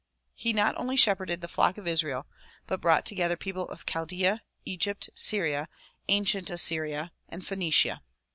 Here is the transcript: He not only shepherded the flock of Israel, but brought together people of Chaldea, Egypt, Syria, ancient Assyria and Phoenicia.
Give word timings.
He 0.33 0.51
not 0.51 0.75
only 0.79 0.95
shepherded 0.97 1.41
the 1.41 1.47
flock 1.47 1.77
of 1.77 1.85
Israel, 1.87 2.25
but 2.65 2.81
brought 2.81 3.05
together 3.05 3.37
people 3.37 3.67
of 3.67 3.85
Chaldea, 3.85 4.41
Egypt, 4.65 5.11
Syria, 5.13 5.69
ancient 6.09 6.49
Assyria 6.49 7.11
and 7.29 7.45
Phoenicia. 7.45 8.01